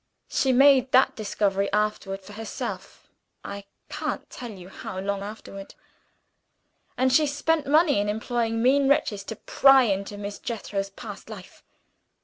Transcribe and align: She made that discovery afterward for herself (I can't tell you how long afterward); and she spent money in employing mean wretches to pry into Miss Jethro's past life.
She 0.29 0.51
made 0.51 0.91
that 0.93 1.15
discovery 1.15 1.71
afterward 1.71 2.21
for 2.23 2.33
herself 2.33 3.07
(I 3.45 3.65
can't 3.87 4.27
tell 4.31 4.49
you 4.49 4.67
how 4.67 4.97
long 4.99 5.21
afterward); 5.21 5.75
and 6.97 7.13
she 7.13 7.27
spent 7.27 7.67
money 7.67 7.99
in 7.99 8.09
employing 8.09 8.63
mean 8.63 8.89
wretches 8.89 9.23
to 9.25 9.35
pry 9.35 9.83
into 9.83 10.17
Miss 10.17 10.39
Jethro's 10.39 10.89
past 10.89 11.29
life. 11.29 11.61